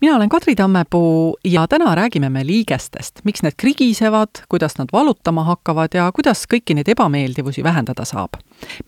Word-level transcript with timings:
mina 0.00 0.16
olen 0.16 0.28
Kadri 0.28 0.54
Tammepuu 0.54 1.38
ja 1.44 1.66
täna 1.68 1.94
räägime 1.94 2.30
me 2.30 2.46
liigestest, 2.46 3.20
miks 3.24 3.42
need 3.42 3.52
krigisevad, 3.56 4.28
kuidas 4.48 4.78
nad 4.78 4.88
valutama 4.92 5.44
hakkavad 5.44 5.94
ja 5.94 6.10
kuidas 6.14 6.44
kõiki 6.52 6.74
neid 6.74 6.88
ebameeldivusi 6.88 7.64
vähendada 7.64 8.04
saab. 8.04 8.30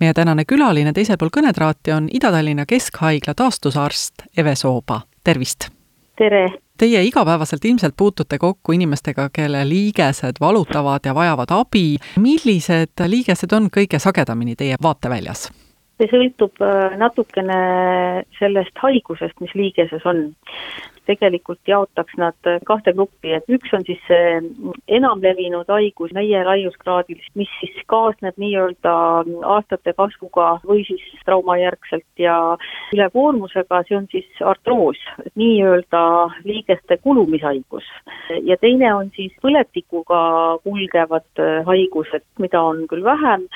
meie 0.00 0.14
tänane 0.14 0.44
külaline 0.44 0.93
teisel 0.93 1.16
pool 1.16 1.30
kõnetraati 1.36 1.94
on 1.96 2.08
Ida-Tallinna 2.13 2.66
Keskhaigla 2.66 3.35
taastusarst 3.35 4.22
Eve 4.36 4.54
Sooba, 4.54 5.00
tervist! 5.25 5.68
tere! 6.16 6.49
Teie 6.79 7.02
igapäevaselt 7.04 7.64
ilmselt 7.64 7.94
puutute 7.96 8.38
kokku 8.38 8.72
inimestega, 8.72 9.30
kelle 9.32 9.68
liigesed 9.68 10.36
valutavad 10.40 11.00
ja 11.04 11.14
vajavad 11.14 11.50
abi. 11.50 11.96
millised 12.16 13.02
liigesed 13.07 13.52
on 13.52 13.66
kõige 13.77 13.99
sagedamini 13.99 14.57
teie 14.57 14.77
vaateväljas? 14.82 15.50
See 15.98 16.11
sõltub 16.12 16.62
äh, 16.64 16.94
natukene 17.00 17.58
sellest 18.38 18.79
haigusest, 18.84 19.38
mis 19.43 19.54
liigeses 19.58 20.07
on 20.08 20.29
tegelikult 21.08 21.61
jaotaks 21.68 22.16
nad 22.21 22.48
kahte 22.68 22.93
gruppi, 22.96 23.32
et 23.36 23.48
üks 23.52 23.72
on 23.76 23.84
siis 23.86 24.00
see 24.08 24.38
enamlevinud 24.98 25.68
haigus 25.72 26.12
meie 26.16 26.43
laiuskraadil, 26.46 27.21
mis 27.38 27.52
siis 27.61 27.79
kaasneb 27.90 28.36
nii-öelda 28.40 28.94
aastate 29.57 29.94
kasvuga 29.98 30.50
või 30.68 30.84
siis 30.88 31.07
traumajärgselt 31.24 32.22
ja 32.22 32.36
ülekoormusega, 32.94 33.83
see 33.88 33.98
on 33.98 34.08
siis 34.12 34.42
artroos, 34.52 35.00
nii-öelda 35.40 36.02
liigeste 36.44 37.00
kulumishaigus. 37.05 37.88
ja 38.44 38.56
teine 38.60 38.92
on 38.94 39.10
siis 39.16 39.33
põletikuga 39.42 40.20
kulgevad 40.64 41.44
haigused, 41.66 42.24
mida 42.38 42.60
on 42.62 42.84
küll 42.90 43.05
vähem, 43.05 43.48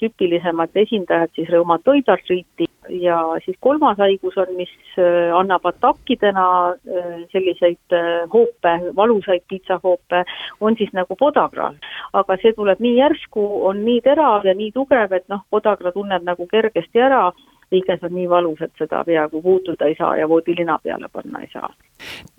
tüüpilisemad 0.00 0.76
esindajad 0.84 1.32
siis 1.34 1.48
reumatoidartriiti 1.52 2.66
ja 2.88 3.18
siis 3.44 3.56
kolmas 3.60 3.98
haigus 3.98 4.36
on, 4.38 4.52
mis 4.56 4.72
äh, 4.98 5.34
annab 5.36 5.66
atakkidena 5.66 6.46
äh, 6.68 7.10
selliseid 7.32 7.96
äh, 7.96 8.28
hoope, 8.32 8.74
valusaid 8.96 9.42
piitsahoope, 9.48 10.24
on 10.60 10.76
siis 10.78 10.92
nagu 10.92 11.16
podagra. 11.18 11.72
aga 12.12 12.36
see 12.42 12.52
tuleb 12.56 12.80
nii 12.80 12.96
järsku, 12.98 13.44
on 13.68 13.84
nii 13.84 14.00
terav 14.04 14.46
ja 14.46 14.54
nii 14.54 14.72
tugev, 14.72 15.12
et 15.12 15.28
noh, 15.28 15.42
podagra 15.50 15.92
tunneb 15.92 16.24
nagu 16.24 16.46
kergesti 16.46 17.02
ära 17.02 17.30
liiges 17.70 18.02
on 18.06 18.14
nii 18.14 18.28
valus, 18.30 18.60
et 18.62 18.72
seda 18.78 19.02
peaaegu 19.06 19.40
puutuda 19.42 19.88
ei 19.88 19.96
saa 19.98 20.16
ja 20.16 20.28
voodilina 20.28 20.78
peale 20.82 21.08
panna 21.12 21.40
ei 21.42 21.48
saa. 21.52 21.70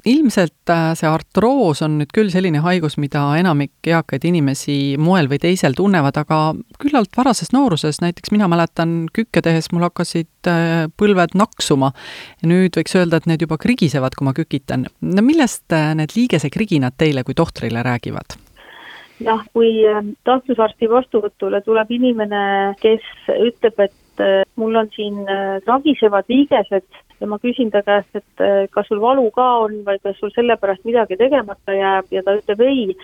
ilmselt 0.06 0.70
äh, 0.70 0.94
see 0.96 1.10
artroos 1.10 1.82
on 1.84 1.98
nüüd 2.00 2.14
küll 2.16 2.30
selline 2.32 2.62
haigus, 2.64 2.96
mida 3.02 3.24
enamik 3.40 3.90
eakaid 3.92 4.24
inimesi 4.30 4.96
moel 5.02 5.28
või 5.28 5.42
teisel 5.44 5.76
tunnevad, 5.76 6.20
aga 6.22 6.40
küllalt 6.80 7.12
varases 7.18 7.52
nooruses, 7.56 8.00
näiteks 8.04 8.32
mina 8.32 8.48
mäletan 8.48 8.96
kükke 9.14 9.44
tehes, 9.44 9.72
mul 9.74 9.88
hakkasid 9.90 10.52
äh, 10.52 10.88
põlved 10.98 11.36
naksuma. 11.36 11.92
nüüd 12.48 12.80
võiks 12.80 12.96
öelda, 12.96 13.20
et 13.20 13.28
need 13.28 13.44
juba 13.44 13.60
krigisevad, 13.60 14.16
kui 14.16 14.30
ma 14.30 14.36
kükitan. 14.38 14.88
no 15.02 15.26
millest 15.26 15.68
äh, 15.76 15.94
need 15.96 16.16
liigesekriginad 16.16 16.96
teile 16.98 17.28
kui 17.28 17.36
tohtrile 17.36 17.84
räägivad? 17.84 18.40
jah, 19.20 19.44
kui 19.52 19.82
tahtlusarsti 20.24 20.88
vastuvõtule 20.90 21.62
tuleb 21.66 21.92
inimene, 21.92 22.76
kes 22.80 23.04
ütleb, 23.34 23.80
et 23.82 23.96
et 24.18 24.26
äh, 24.26 24.44
mul 24.56 24.76
on 24.76 24.90
siin 24.96 25.28
äh, 25.30 25.62
liigesed 26.28 26.84
ja 27.20 27.28
ma 27.28 27.38
küsin 27.40 27.72
ta 27.72 27.82
käest, 27.82 28.10
et 28.16 28.42
äh, 28.42 28.68
kas 28.72 28.88
sul 28.88 29.02
valu 29.02 29.30
ka 29.32 29.46
on 29.66 29.84
või 29.86 30.00
kas 30.04 30.18
sul 30.20 30.32
sellepärast 30.36 30.86
midagi 30.86 31.18
tegemata 31.18 31.74
jääb 31.74 32.12
ja 32.12 32.24
ta 32.24 32.38
ütleb 32.38 32.62
ei, 32.62 32.96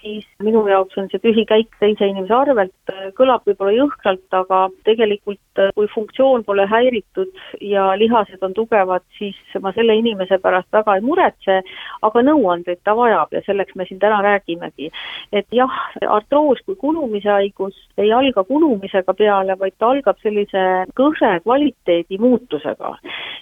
siis 0.00 0.26
minu 0.42 0.62
jaoks 0.68 0.98
on 1.00 1.08
see 1.12 1.22
tühi 1.22 1.44
käik 1.48 1.74
teise 1.80 2.08
inimese 2.10 2.34
arvelt, 2.36 2.92
kõlab 3.18 3.44
võib-olla 3.48 3.74
jõhkralt, 3.76 4.26
aga 4.36 4.66
tegelikult 4.88 5.62
kui 5.74 5.88
funktsioon 5.94 6.44
pole 6.44 6.66
häiritud 6.70 7.30
ja 7.62 7.90
lihased 7.98 8.42
on 8.42 8.54
tugevad, 8.56 9.04
siis 9.18 9.36
ma 9.62 9.72
selle 9.76 9.96
inimese 10.00 10.38
pärast 10.42 10.70
väga 10.74 10.96
ei 10.98 11.04
muretse, 11.04 11.60
aga 12.02 12.24
nõuandeid 12.26 12.82
ta 12.84 12.96
vajab 12.98 13.34
ja 13.36 13.42
selleks 13.46 13.76
me 13.78 13.86
siin 13.88 14.00
täna 14.02 14.22
räägimegi. 14.24 14.90
et 15.32 15.46
jah, 15.52 15.76
artroos 16.08 16.60
kui 16.66 16.76
kulumise 16.76 17.30
haigus 17.30 17.76
ei 17.98 18.12
alga 18.12 18.44
kulumisega 18.44 19.14
peale, 19.14 19.58
vaid 19.58 19.74
ta 19.78 19.92
algab 19.94 20.18
sellise 20.22 20.64
kõhre 20.98 21.38
kvaliteedi 21.44 22.18
muutusega 22.18 22.96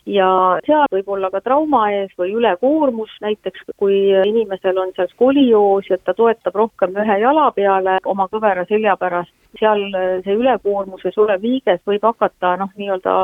ja 0.07 0.29
seal 0.67 0.87
võib 0.93 1.09
olla 1.15 1.31
ka 1.31 1.41
trauma 1.41 1.85
ees 1.95 2.11
või 2.19 2.35
ülekoormus, 2.37 3.11
näiteks 3.23 3.65
kui 3.79 4.11
inimesel 4.27 4.79
on 4.79 4.93
seal 4.97 5.09
skolioos 5.13 5.89
ja 5.91 5.99
ta 5.99 6.15
toetab 6.15 6.42
rohkem 6.55 6.97
ühe 6.97 7.19
jala 7.21 7.51
peale 7.57 7.99
oma 8.05 8.27
kõvera 8.33 8.65
selja 8.69 8.97
pärast, 8.97 9.33
seal 9.59 9.85
see 10.25 10.35
ülekoormus 10.35 11.05
või 11.05 11.15
sulev 11.15 11.45
liiges 11.45 11.81
võib 11.87 12.05
hakata 12.09 12.57
noh, 12.61 12.73
nii-öelda 12.77 13.15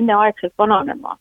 enneaegselt 0.00 0.54
vananema. 0.58 1.16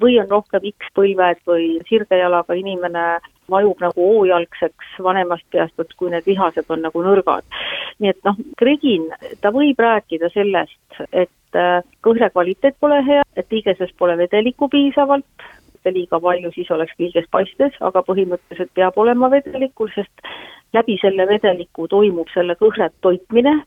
või 0.00 0.18
on 0.20 0.30
rohkem 0.30 0.70
X-põlved 0.72 1.42
või 1.46 1.78
sirgejalaga 1.88 2.54
inimene 2.54 3.06
vajub 3.50 3.80
nagu 3.82 4.08
hoojalgseks 4.14 4.98
vanemast 5.02 5.44
peast, 5.50 5.74
et 5.80 5.94
kui 5.98 6.10
need 6.10 6.26
lihased 6.26 6.68
on 6.68 6.84
nagu 6.86 7.02
nõrgad. 7.02 7.44
nii 7.98 8.10
et 8.10 8.20
noh, 8.24 8.38
Gregin, 8.58 9.10
ta 9.40 9.52
võib 9.54 9.78
rääkida 9.78 10.30
sellest, 10.32 11.02
et 11.12 11.58
äh, 11.58 11.82
kõhre 12.02 12.30
kvaliteet 12.30 12.78
pole 12.80 13.02
hea, 13.06 13.24
et 13.36 13.50
liigeses 13.50 13.92
pole 13.98 14.16
vedelikku 14.18 14.68
piisavalt, 14.68 15.50
liiga 15.90 16.20
palju, 16.20 16.52
siis 16.54 16.70
oleks 16.70 16.94
liiges 16.98 17.26
paistes, 17.30 17.74
aga 17.80 18.04
põhimõtteliselt 18.06 18.70
peab 18.74 18.98
olema 19.02 19.30
vedelikul, 19.32 19.90
sest 19.94 20.26
läbi 20.74 20.96
selle 21.00 21.26
vedeliku 21.28 21.88
toimub 21.88 22.30
selle 22.34 22.56
kõhret 22.60 22.94
toitmine, 23.04 23.58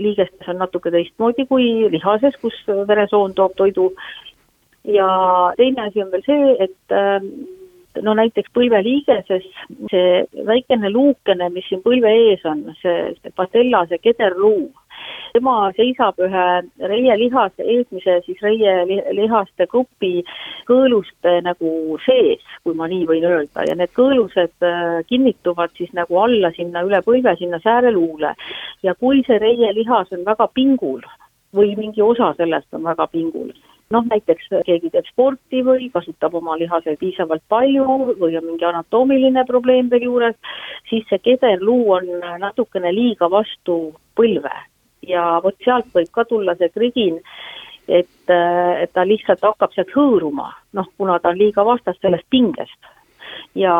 liigestes 0.00 0.48
on 0.48 0.60
natuke 0.62 0.90
teistmoodi 0.90 1.46
kui 1.50 1.70
lihases, 1.92 2.36
kus 2.42 2.56
veresoon 2.88 3.34
toob 3.34 3.56
toidu, 3.58 3.90
ja 4.84 5.08
teine 5.56 5.88
asi 5.88 6.02
on 6.02 6.12
veel 6.12 6.26
see, 6.26 6.52
et 6.66 6.94
äh, 6.94 7.18
no 8.02 8.14
näiteks 8.14 8.52
põlveliigeses 8.54 9.46
see 9.90 10.44
väikene 10.46 10.90
luukene, 10.92 11.50
mis 11.54 11.66
siin 11.68 11.82
põlve 11.84 12.12
ees 12.26 12.44
on, 12.48 12.68
see 12.82 13.32
patella, 13.36 13.84
see 13.90 13.98
kederluu, 14.02 14.70
tema 15.32 15.70
seisab 15.76 16.18
ühe 16.22 16.46
reielihase, 16.92 17.64
eelmise 17.64 18.18
siis 18.26 18.42
reielihaste 18.44 19.66
grupi 19.70 20.24
kõõluste 20.68 21.36
nagu 21.46 21.98
sees, 22.04 22.44
kui 22.64 22.76
ma 22.78 22.88
nii 22.90 23.06
võin 23.08 23.26
öelda, 23.28 23.64
ja 23.68 23.76
need 23.78 23.94
kõõlused 23.96 24.66
äh, 24.66 25.00
kinnituvad 25.10 25.74
siis 25.78 25.92
nagu 25.96 26.20
alla 26.22 26.52
sinna 26.56 26.84
üle 26.86 27.02
põlve, 27.06 27.36
sinna 27.38 27.60
sääreluule. 27.62 28.34
ja 28.82 28.94
kui 28.94 29.24
see 29.26 29.38
reielihas 29.38 30.12
on 30.12 30.24
väga 30.24 30.48
pingul 30.54 31.02
või 31.56 31.74
mingi 31.76 32.02
osa 32.02 32.32
sellest 32.38 32.74
on 32.74 32.84
väga 32.86 33.06
pingul, 33.10 33.50
noh, 33.90 34.04
näiteks 34.10 34.50
keegi 34.66 34.90
teeb 34.90 35.06
sporti 35.10 35.62
või 35.66 35.90
kasutab 35.92 36.34
oma 36.38 36.56
lihaseid 36.58 36.98
piisavalt 36.98 37.42
palju 37.48 38.16
või 38.20 38.36
on 38.38 38.46
mingi 38.46 38.64
anatoomiline 38.64 39.44
probleem 39.46 39.90
veel 39.90 40.06
juures, 40.08 40.36
siis 40.88 41.06
see 41.10 41.18
kederluu 41.18 41.92
on 41.98 42.10
natukene 42.38 42.94
liiga 42.94 43.30
vastu 43.30 43.80
põlve 44.16 44.54
ja 45.06 45.40
vot 45.44 45.56
sealt 45.64 45.90
võib 45.94 46.10
ka 46.12 46.24
tulla 46.28 46.54
see 46.58 46.70
krigin, 46.74 47.18
et, 47.88 48.30
et 48.30 48.92
ta 48.92 49.04
lihtsalt 49.06 49.42
hakkab 49.42 49.74
sealt 49.74 49.92
hõõruma, 49.96 50.50
noh, 50.76 50.88
kuna 50.96 51.18
ta 51.18 51.32
on 51.32 51.38
liiga 51.40 51.64
vastas 51.66 51.98
sellest 52.02 52.28
pingest 52.30 52.78
ja 53.58 53.74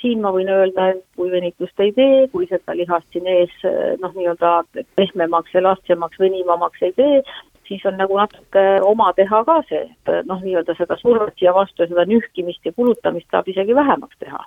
siin 0.00 0.20
ma 0.22 0.32
võin 0.34 0.50
öelda, 0.52 0.92
et 0.94 1.04
kui 1.16 1.30
venitust 1.32 1.80
ei 1.82 1.92
tee, 1.96 2.26
kui 2.32 2.46
seda 2.50 2.76
lihast 2.78 3.06
siin 3.12 3.26
ees 3.30 3.54
noh, 4.02 4.12
nii-öelda 4.14 4.62
pehmemaks, 4.98 5.54
elastsemaks, 5.58 6.20
venivamaks 6.22 6.84
ei 6.86 6.94
tee, 6.98 7.22
siis 7.68 7.84
on 7.88 7.96
nagu 8.00 8.16
natuke 8.18 8.64
oma 8.86 9.10
teha 9.16 9.42
ka 9.48 9.58
see, 9.68 9.84
et 9.86 10.28
noh, 10.28 10.40
nii-öelda 10.44 10.76
seda 10.78 10.96
survet 11.00 11.34
siia 11.40 11.54
vastu 11.56 11.84
ja 11.84 11.90
seda 11.90 12.06
nühkimist 12.08 12.66
ja 12.66 12.74
kulutamist 12.76 13.30
saab 13.32 13.48
isegi 13.48 13.74
vähemaks 13.76 14.18
teha. 14.22 14.42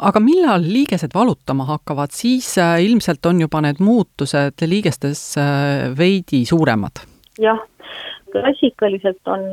aga 0.00 0.20
millal 0.20 0.64
liigesed 0.64 1.14
valutama 1.14 1.66
hakkavad, 1.70 2.14
siis 2.14 2.56
äh, 2.58 2.78
ilmselt 2.84 3.26
on 3.26 3.40
juba 3.44 3.62
need 3.64 3.82
muutused 3.84 4.66
liigestes 4.66 5.24
veidi 5.98 6.44
suuremad? 6.48 7.04
jah, 7.40 7.60
klassikaliselt 8.32 9.22
on 9.28 9.44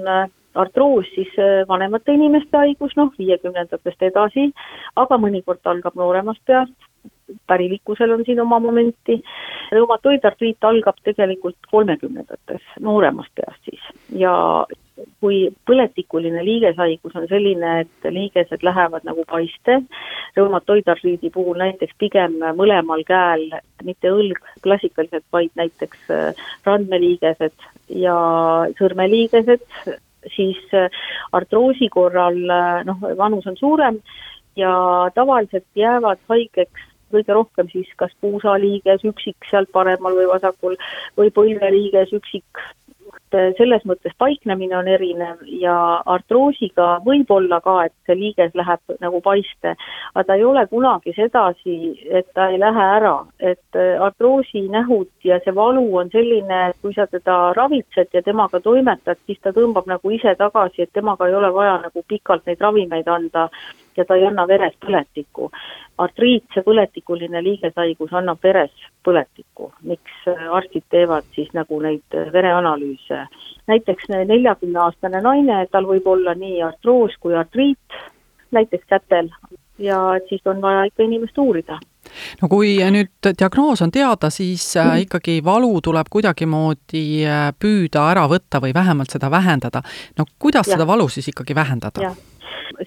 äh, 0.51 0.62
artroos 0.62 1.09
siis 1.15 1.33
vanemate 1.68 2.13
inimeste 2.13 2.57
haigus, 2.57 2.95
noh, 3.00 3.12
viiekümnendatest 3.19 4.07
edasi, 4.12 4.51
aga 4.95 5.18
mõnikord 5.18 5.65
algab 5.65 5.95
nooremast 6.00 6.42
peast, 6.45 6.75
pärilikkusel 7.48 8.12
on 8.12 8.25
siin 8.25 8.39
oma 8.39 8.59
momenti. 8.59 9.21
reumatoidartriit 9.71 10.63
algab 10.68 10.98
tegelikult 11.03 11.56
kolmekümnendates, 11.71 12.62
nooremast 12.80 13.31
peast 13.36 13.69
siis. 13.69 13.83
Ja 14.19 14.65
kui 15.24 15.38
põletikuline 15.65 16.44
liigeshaigus 16.45 17.15
on 17.15 17.27
selline, 17.30 17.71
et 17.86 18.09
liigesed 18.13 18.63
lähevad 18.68 19.07
nagu 19.07 19.24
paiste, 19.30 19.80
reumatoidartriidi 20.36 21.31
puhul 21.33 21.57
näiteks 21.62 21.95
pigem 21.97 22.38
mõlemal 22.57 23.06
käel, 23.07 23.47
mitte 23.83 24.12
õlg 24.12 24.44
klassikaliselt, 24.63 25.25
vaid 25.31 25.56
näiteks 25.56 26.12
äh, 26.12 26.45
randmeliigesed 26.68 27.68
ja 27.95 28.15
sõrmeliigesed, 28.80 29.65
siis 30.35 30.62
äh, 30.77 30.89
artroosi 31.31 31.89
korral 31.89 32.38
noh, 32.85 33.03
vanus 33.18 33.47
on 33.47 33.57
suurem 33.57 34.01
ja 34.56 34.73
tavaliselt 35.15 35.68
jäävad 35.75 36.19
haigeks 36.29 36.89
kõige 37.12 37.35
rohkem 37.35 37.69
siis 37.71 37.89
kas 38.00 38.13
puusaliiges 38.23 39.03
üksik 39.07 39.50
seal 39.50 39.68
paremal 39.75 40.15
või 40.15 40.29
vasakul 40.29 40.77
või 41.19 41.31
põlveliiges 41.35 42.13
üksik 42.15 42.63
et 43.31 43.57
selles 43.57 43.83
mõttes 43.87 44.13
paiknemine 44.19 44.75
on 44.77 44.87
erinev 44.87 45.41
ja 45.61 45.75
artroosiga 46.05 46.99
võib 47.05 47.31
olla 47.31 47.61
ka, 47.63 47.77
et 47.87 47.93
see 48.05 48.17
liiges 48.19 48.55
läheb 48.57 48.95
nagu 49.03 49.21
paiste, 49.23 49.75
aga 50.13 50.25
ta 50.27 50.37
ei 50.37 50.45
ole 50.47 50.65
kunagi 50.71 51.13
sedasi, 51.15 51.77
et 52.09 52.27
ta 52.35 52.49
ei 52.51 52.59
lähe 52.61 52.87
ära, 52.97 53.15
et 53.39 53.79
artroosi 53.99 54.65
nähud 54.71 55.09
ja 55.23 55.39
see 55.43 55.55
valu 55.55 55.85
on 55.97 56.11
selline, 56.13 56.63
et 56.69 56.81
kui 56.81 56.93
sa 56.97 57.07
teda 57.07 57.53
ravitsed 57.57 58.11
ja 58.13 58.23
temaga 58.25 58.59
toimetad, 58.59 59.19
siis 59.25 59.39
ta 59.41 59.53
tõmbab 59.55 59.87
nagu 59.89 60.11
ise 60.11 60.35
tagasi, 60.39 60.83
et 60.83 60.93
temaga 60.93 61.27
ei 61.27 61.37
ole 61.37 61.53
vaja 61.53 61.77
nagu 61.85 62.03
pikalt 62.07 62.45
neid 62.45 62.61
ravimeid 62.61 63.07
anda 63.07 63.49
ja 63.97 64.05
ta 64.05 64.15
ei 64.15 64.25
anna 64.27 64.47
veres 64.47 64.73
põletikku. 64.85 65.49
artriit, 66.01 66.43
see 66.53 66.63
põletikuline 66.65 67.43
liigeshaigus 67.43 68.13
annab 68.17 68.39
veres 68.43 68.71
põletikku, 69.05 69.71
miks 69.85 70.23
arstid 70.51 70.83
teevad 70.89 71.27
siis 71.35 71.51
nagu 71.53 71.79
neid 71.81 72.17
vereanalüüse. 72.33 73.25
näiteks 73.67 74.09
neljakümneaastane 74.09 75.21
naine, 75.21 75.65
tal 75.71 75.85
võib 75.85 76.07
olla 76.07 76.33
nii 76.35 76.61
artroos 76.63 77.17
kui 77.19 77.35
artriit, 77.35 78.01
näiteks 78.51 78.85
kätel, 78.88 79.29
ja 79.79 80.15
et 80.15 80.27
siis 80.29 80.41
on 80.45 80.61
vaja 80.61 80.83
ikka 80.89 81.03
inimest 81.03 81.37
uurida 81.37 81.79
no 82.41 82.49
kui 82.51 82.75
nüüd 82.94 83.29
diagnoos 83.37 83.81
on 83.85 83.91
teada, 83.94 84.29
siis 84.33 84.65
äh, 84.77 84.85
mhm. 84.85 85.05
ikkagi 85.05 85.39
valu 85.45 85.81
tuleb 85.83 86.09
kuidagimoodi 86.11 87.05
äh, 87.25 87.47
püüda 87.59 88.07
ära 88.11 88.27
võtta 88.31 88.61
või 88.63 88.73
vähemalt 88.75 89.13
seda 89.13 89.31
vähendada. 89.31 89.83
no 90.17 90.25
kuidas 90.39 90.67
ja. 90.67 90.75
seda 90.75 90.87
valu 90.87 91.09
siis 91.09 91.31
ikkagi 91.31 91.55
vähendada? 91.55 92.13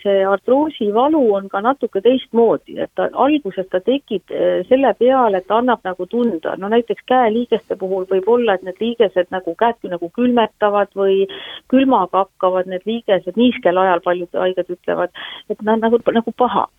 See 0.02 0.24
artroosi 0.28 0.90
valu 0.94 1.22
on 1.36 1.48
ka 1.52 1.60
natuke 1.64 2.02
teistmoodi, 2.04 2.78
et 2.84 2.90
ta 2.98 3.08
alguses 3.26 3.68
ta 3.70 3.80
tekib 3.84 4.34
eh, 4.34 4.64
selle 4.68 4.94
peale, 4.98 5.40
et 5.40 5.48
ta 5.48 5.60
annab 5.60 5.84
nagu 5.86 6.06
tunda, 6.10 6.56
no 6.60 6.70
näiteks 6.72 7.06
käeliigeste 7.10 7.78
puhul 7.80 8.08
võib 8.10 8.28
olla, 8.36 8.54
et 8.54 8.66
need 8.66 8.80
liigesed 8.80 9.32
nagu 9.34 9.54
käedki 9.58 9.92
nagu 9.92 10.10
külmetavad 10.18 10.92
või 10.98 11.24
külmaga 11.72 12.26
hakkavad 12.26 12.70
need 12.70 12.84
liigesed, 12.88 13.36
niiskel 13.40 13.80
ajal 13.80 14.04
paljud 14.04 14.44
haiged 14.44 14.76
ütlevad, 14.76 15.24
et 15.50 15.62
nad 15.62 15.82
nagu, 15.84 16.00
nagu 16.12 16.36
pahab. 16.36 16.70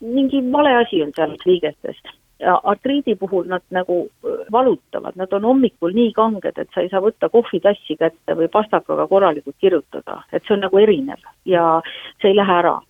mingi 0.00 0.42
vale 0.52 0.74
asi 0.76 1.02
on 1.02 1.12
seal 1.16 1.36
liigestes 1.46 2.00
artriidi 2.40 3.14
puhul 3.16 3.46
nad 3.48 3.62
nagu 3.70 4.08
valutavad, 4.52 5.16
nad 5.16 5.32
on 5.32 5.44
hommikul 5.44 5.94
nii 5.94 6.12
kanged, 6.12 6.58
et 6.58 6.68
sa 6.74 6.80
ei 6.84 6.90
saa 6.92 7.00
võtta 7.00 7.28
kohvitassi 7.32 7.96
kätte 7.96 8.36
või 8.36 8.48
pastakaga 8.52 9.06
korralikult 9.08 9.56
kirjutada, 9.60 10.20
et 10.32 10.44
see 10.44 10.56
on 10.56 10.64
nagu 10.66 10.78
erinev 10.78 11.22
ja 11.44 11.80
see 12.20 12.32
ei 12.32 12.36
lähe 12.36 12.58
ära. 12.60 12.80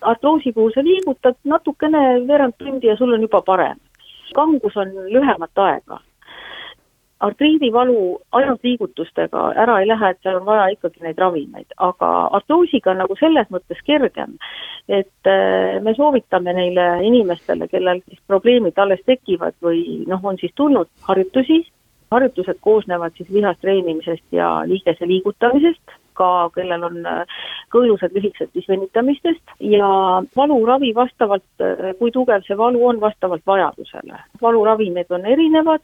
artroosi 0.00 0.52
puhul 0.52 0.72
sa 0.74 0.82
liigutad 0.82 1.36
natukene 1.44 2.26
veerand 2.26 2.54
tundi 2.58 2.86
ja 2.86 2.96
sul 2.96 3.12
on 3.12 3.22
juba 3.22 3.42
parem. 3.42 3.78
kangus 4.34 4.76
on 4.76 4.88
lühemat 5.10 5.58
aega 5.58 6.00
artriidivalu 7.22 7.98
ainult 8.38 8.64
liigutustega 8.66 9.44
ära 9.64 9.78
ei 9.80 9.88
lähe, 9.88 10.10
et 10.10 10.20
seal 10.22 10.40
on 10.40 10.46
vaja 10.46 10.66
ikkagi 10.74 11.04
neid 11.04 11.20
ravimeid, 11.22 11.68
aga 11.86 12.10
artroosiga 12.38 12.92
on 12.92 13.02
nagu 13.04 13.16
selles 13.20 13.50
mõttes 13.54 13.82
kergem, 13.86 14.34
et 14.88 15.30
äh, 15.30 15.78
me 15.84 15.94
soovitame 15.98 16.54
neile 16.56 16.88
inimestele, 17.06 17.68
kellel 17.70 18.02
siis 18.08 18.20
probleemid 18.26 18.78
alles 18.82 19.04
tekivad 19.06 19.56
või 19.62 20.02
noh, 20.10 20.24
on 20.24 20.40
siis 20.40 20.54
tulnud 20.58 20.90
harjutusi, 21.08 21.62
harjutused 22.12 22.60
koosnevad 22.60 23.14
siis 23.16 23.30
lihast 23.32 23.62
treenimisest 23.64 24.26
ja 24.34 24.54
liigese 24.68 25.08
liigutamisest 25.08 26.01
ka, 26.18 26.50
kellel 26.54 26.86
on 26.88 26.98
äh, 27.06 27.38
kõõlusad 27.74 28.14
lühikesed, 28.16 28.50
siis 28.52 28.68
venitamistest 28.68 29.54
ja 29.60 29.88
valuravi 30.36 30.92
vastavalt, 30.96 31.46
äh, 31.60 31.92
kui 31.98 32.12
tugev 32.14 32.44
see 32.46 32.58
valu 32.58 32.84
on, 32.86 33.00
vastavalt 33.00 33.46
vajadusele. 33.46 34.18
valuravimed 34.42 35.10
on 35.10 35.26
erinevad 35.26 35.80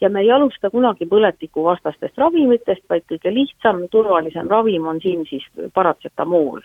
ja 0.00 0.10
me 0.10 0.20
ei 0.20 0.30
alusta 0.32 0.70
kunagi 0.70 1.06
põletikuvastastest 1.06 2.18
ravimitest, 2.18 2.84
vaid 2.90 3.06
kõige 3.08 3.34
lihtsam, 3.34 3.86
turvalisem 3.90 4.48
ravim 4.48 4.86
on 4.86 5.00
siin 5.00 5.26
siis 5.28 5.46
paratsetamool 5.74 6.60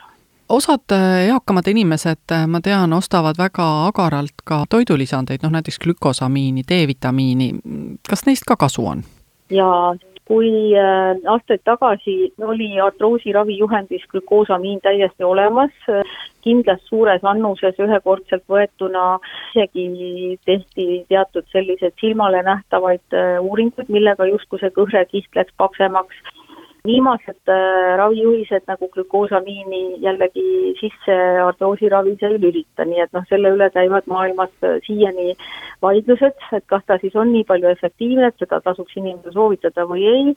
osad 0.50 0.92
äh, 0.92 1.28
eakamad 1.28 1.68
inimesed, 1.68 2.32
ma 2.48 2.62
tean, 2.64 2.94
ostavad 2.94 3.36
väga 3.38 3.66
agaralt 3.88 4.44
ka 4.48 4.64
toidulisandeid, 4.70 5.44
noh 5.44 5.52
näiteks 5.52 5.80
glükosamiini, 5.84 6.64
D-vitamiini, 6.70 7.50
kas 8.10 8.24
neist 8.26 8.48
ka 8.48 8.56
kasu 8.56 8.86
on? 8.88 9.04
jaa, 9.52 9.96
kui 10.28 10.50
äh, 10.76 11.16
aastaid 11.34 11.64
tagasi 11.64 12.16
oli 12.44 12.70
artroosi 12.84 13.34
ravijuhendis 13.34 14.04
glükoosamiin 14.12 14.82
täiesti 14.84 15.24
olemas, 15.24 15.72
kindlas 16.44 16.84
suures 16.90 17.24
annuses 17.24 17.80
ühekordselt 17.84 18.44
võetuna, 18.52 19.06
isegi 19.56 20.38
tehti 20.46 20.88
teatud 21.10 21.48
selliseid 21.52 21.96
silmale 22.02 22.44
nähtavaid 22.48 23.16
äh, 23.16 23.38
uuringuid, 23.42 23.92
millega 23.94 24.28
justkui 24.28 24.60
see 24.64 24.74
kõhrekist 24.76 25.40
läks 25.40 25.56
paksemaks 25.58 26.37
viimased 26.88 27.52
äh, 27.52 27.98
ravijuhised 28.00 28.66
nagu 28.68 28.88
glükoosamiini 28.94 30.00
jällegi 30.04 30.74
sisse 30.80 31.16
artroosiravis 31.44 32.24
ei 32.24 32.40
lülita, 32.40 32.86
nii 32.88 33.04
et 33.04 33.14
noh, 33.16 33.26
selle 33.30 33.52
üle 33.56 33.70
käivad 33.76 34.08
maailmas 34.12 34.54
äh, 34.64 34.78
siiani 34.86 35.36
vaidlused, 35.84 36.38
et 36.58 36.66
kas 36.72 36.86
ta 36.88 36.98
siis 37.02 37.16
on 37.16 37.32
nii 37.34 37.46
palju 37.50 37.70
efektiivne, 37.74 38.32
et 38.32 38.44
seda 38.44 38.62
tasuks 38.66 38.98
inimesele 38.98 39.36
soovitada 39.36 39.86
või 39.90 40.06
ei. 40.12 40.36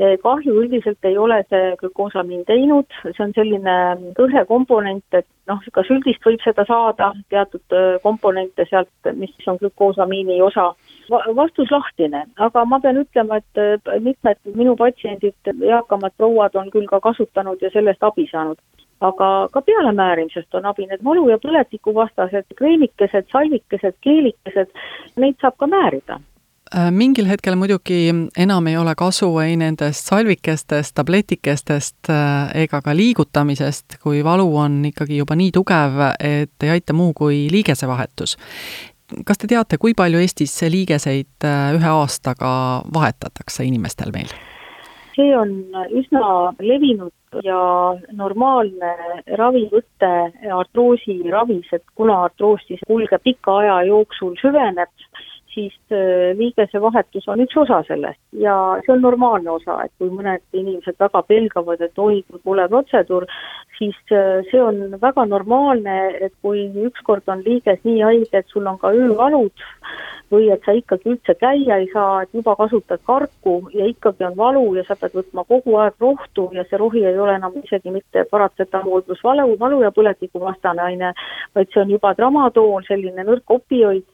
Äh, 0.00 0.16
kahju 0.22 0.56
üldiselt 0.62 1.08
ei 1.08 1.18
ole 1.18 1.40
see 1.48 1.74
glükoosamiin 1.82 2.44
teinud, 2.50 2.90
see 3.04 3.24
on 3.24 3.36
selline 3.36 3.76
kõhekomponent, 4.18 5.06
et 5.12 5.28
noh, 5.50 5.62
kas 5.76 5.90
üldist 5.92 6.24
võib 6.26 6.42
seda 6.44 6.66
saada, 6.68 7.12
teatud 7.32 7.78
komponente 8.02 8.66
sealt, 8.70 9.12
mis 9.14 9.34
on 9.46 9.60
glükoosamiini 9.60 10.40
osa. 10.42 10.72
Vastus 11.36 11.68
lahtine, 11.68 12.22
aga 12.40 12.62
ma 12.64 12.78
pean 12.80 12.96
ütlema, 13.02 13.36
et 13.36 13.90
mitmed 14.00 14.38
minu 14.56 14.72
patsiendid, 14.80 15.36
eakamad 15.84 16.16
prouad 16.16 16.56
on 16.56 16.70
küll 16.72 16.88
ka 16.90 17.00
kasutanud 17.00 17.62
ja 17.62 17.70
sellest 17.72 18.02
abi 18.02 18.28
saanud. 18.30 18.58
aga 19.00 19.48
ka 19.52 19.60
peale 19.62 19.92
määrimisest 19.92 20.54
on 20.54 20.66
abi, 20.66 20.86
need 20.86 21.02
valu- 21.04 21.28
ja 21.28 21.36
põletikuvastased 21.38 22.54
kreemikesed, 22.56 23.26
salvikesed, 23.32 23.98
keelikesed, 24.00 24.70
neid 25.16 25.34
saab 25.42 25.58
ka 25.58 25.66
määrida 25.66 26.20
äh, 26.76 26.90
mingil 26.90 27.26
hetkel 27.28 27.56
muidugi 27.56 28.14
enam 28.38 28.66
ei 28.66 28.76
ole 28.76 28.94
kasu 28.94 29.28
ei 29.38 29.56
nendest 29.56 30.08
salvikestest, 30.08 30.94
tabletikestest 30.94 32.08
äh, 32.08 32.54
ega 32.64 32.80
ka 32.80 32.96
liigutamisest, 32.96 33.98
kui 34.02 34.24
valu 34.24 34.48
on 34.56 34.80
ikkagi 34.84 35.20
juba 35.20 35.36
nii 35.36 35.52
tugev, 35.52 36.00
et 36.20 36.62
ei 36.62 36.74
aita 36.78 36.96
muu 36.96 37.12
kui 37.12 37.46
liigesevahetus 37.50 38.38
kas 39.26 39.38
te 39.38 39.50
teate, 39.50 39.78
kui 39.78 39.94
palju 39.96 40.22
Eestis 40.22 40.56
liigeseid 40.70 41.46
äh, 41.46 41.68
ühe 41.76 41.92
aastaga 41.92 42.50
vahetatakse 42.94 43.66
inimestel 43.68 44.14
meil? 44.14 44.32
See 45.16 45.34
on 45.36 45.52
üsna 45.90 46.54
levinud 46.60 47.12
ja 47.42 47.60
normaalne 48.12 48.94
ravivõte 49.40 50.12
artroosi 50.54 51.18
ravis, 51.30 51.66
et 51.72 51.84
kuna 51.94 52.24
artroos 52.28 52.62
siis 52.68 52.82
kulgeb 52.86 53.22
pika 53.24 53.58
aja 53.62 53.80
jooksul 53.88 54.36
süveneb, 54.40 54.90
siis 55.54 55.74
äh, 55.92 56.34
liigesevahetus 56.38 57.28
on 57.30 57.42
üks 57.44 57.56
osa 57.62 57.80
sellest. 57.86 58.18
Ja 58.44 58.54
see 58.84 58.94
on 58.94 59.04
normaalne 59.04 59.52
osa, 59.54 59.78
et 59.84 59.92
kui 59.98 60.10
mõned 60.10 60.42
inimesed 60.52 60.98
väga 61.00 61.22
pelgavad, 61.28 61.82
et 61.84 61.98
oi, 61.98 62.22
kui 62.28 62.42
pole 62.44 62.66
protseduur, 62.70 63.26
siis 63.78 63.96
äh, 64.14 64.42
see 64.50 64.62
on 64.62 64.98
väga 65.02 65.26
normaalne, 65.30 65.98
et 66.26 66.34
kui 66.42 66.66
ükskord 66.88 67.30
on 67.30 67.44
liiges 67.46 67.82
nii 67.86 68.02
haige, 68.02 68.42
et 68.42 68.50
sul 68.50 68.66
on 68.66 68.80
ka 68.82 68.90
öövalud 68.94 69.66
või 70.32 70.48
et 70.52 70.62
sa 70.66 70.72
ikkagi 70.76 71.10
üldse 71.12 71.34
käia 71.40 71.78
ei 71.82 71.88
saa, 71.92 72.22
et 72.22 72.32
juba 72.34 72.56
kasutad 72.56 73.02
karku 73.06 73.56
ja 73.74 73.86
ikkagi 73.90 74.24
on 74.24 74.36
valu 74.36 74.64
ja 74.78 74.84
sa 74.88 74.96
pead 75.00 75.16
võtma 75.18 75.44
kogu 75.48 75.76
aeg 75.82 76.00
rohtu 76.00 76.48
ja 76.56 76.64
see 76.68 76.80
rohi 76.80 77.04
ei 77.04 77.18
ole 77.18 77.36
enam 77.36 77.56
isegi 77.62 77.92
mitte 77.94 78.24
paratsetamool 78.30 79.04
pluss 79.06 79.24
valu, 79.24 79.58
valu 79.60 79.82
ja 79.84 79.92
põletikuvastane 79.94 80.82
aine, 80.82 81.12
vaid 81.54 81.70
see 81.72 81.82
on 81.84 81.92
juba 81.96 82.14
tramadool, 82.14 82.82
selline 82.88 83.26
nõrk 83.26 83.56
opioid 83.58 84.06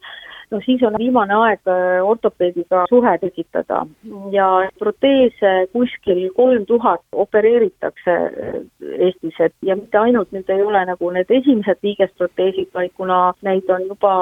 no 0.51 0.61
siis 0.65 0.83
on 0.83 0.97
viimane 0.99 1.35
aeg 1.35 1.71
äh, 1.71 1.99
ortopeediga 2.05 2.85
suhe 2.89 3.13
tekitada 3.23 3.85
ja 4.33 4.49
proteese 4.79 5.53
kuskil 5.73 6.23
kolm 6.37 6.67
tuhat 6.67 7.03
opereeritakse 7.13 8.17
äh, 8.17 8.61
Eestis, 9.01 9.37
et 9.41 9.55
ja 9.63 9.77
mitte 9.77 9.99
ainult 9.99 10.33
nüüd 10.35 10.49
ei 10.51 10.63
ole 10.63 10.83
nagu 10.89 11.11
need 11.15 11.31
esimesed 11.31 11.81
liigesproteesid, 11.87 12.71
vaid 12.75 12.93
kuna 12.97 13.21
neid 13.47 13.69
on 13.71 13.87
juba 13.89 14.13